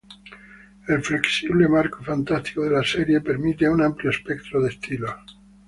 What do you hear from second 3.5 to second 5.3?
un amplio espectro de estilos.